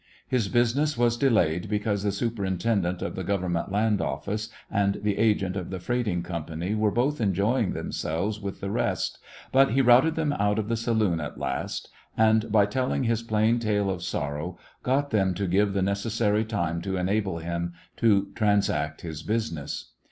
His 0.27 0.47
business 0.47 0.97
was 0.97 1.15
de 1.15 1.29
layed 1.29 1.69
because 1.69 2.01
the 2.01 2.11
Superintendent 2.11 3.03
of 3.03 3.13
the 3.13 3.23
Grovemment 3.23 3.71
Land 3.71 4.01
Office 4.01 4.49
and 4.71 4.97
the 5.03 5.19
agent 5.19 5.55
of 5.55 5.69
the 5.69 5.79
freighting 5.79 6.23
company 6.23 6.73
were 6.73 6.89
both 6.89 7.21
enjoying 7.21 7.73
themselves 7.73 8.39
with 8.41 8.61
the 8.61 8.71
rest, 8.71 9.19
but 9.51 9.73
he 9.73 9.81
routed 9.83 10.15
them 10.15 10.33
out 10.33 10.57
of 10.57 10.69
the 10.69 10.75
saloon 10.75 11.19
at 11.21 11.37
last 11.37 11.87
and, 12.17 12.51
by 12.51 12.65
telling 12.65 13.03
his 13.03 13.21
plain 13.21 13.59
tale 13.59 13.91
of 13.91 14.01
sorrow, 14.01 14.57
got 14.81 15.11
them 15.11 15.35
to 15.35 15.45
give 15.45 15.73
the 15.73 15.83
necessary 15.83 16.45
time 16.45 16.81
to 16.81 16.97
enable 16.97 17.37
him 17.37 17.73
to 17.97 18.31
tran 18.35 18.63
sact 18.63 19.01
his 19.01 19.21
business. 19.21 19.91